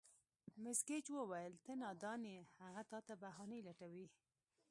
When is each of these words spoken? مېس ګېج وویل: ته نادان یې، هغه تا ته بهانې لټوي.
مېس 0.61 0.79
ګېج 0.87 1.05
وویل: 1.13 1.53
ته 1.65 1.71
نادان 1.81 2.21
یې، 2.33 2.39
هغه 2.61 2.81
تا 2.91 2.99
ته 3.07 3.13
بهانې 3.21 3.59
لټوي. 3.67 4.07